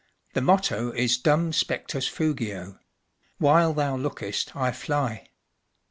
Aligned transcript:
The 0.33 0.41
motto 0.41 0.91
is 0.93 1.15
“Dum 1.19 1.51
spectas 1.51 2.09
fugio” 2.09 2.79
(While 3.47 3.75
thou 3.75 3.95
lookest 3.95 4.55
I 4.55 4.71
fly). 4.71 5.27